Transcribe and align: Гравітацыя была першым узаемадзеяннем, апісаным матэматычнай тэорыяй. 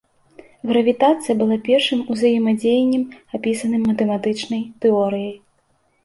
Гравітацыя 0.69 1.33
была 1.41 1.57
першым 1.67 1.99
узаемадзеяннем, 2.15 3.03
апісаным 3.39 3.81
матэматычнай 3.91 4.61
тэорыяй. 4.87 5.29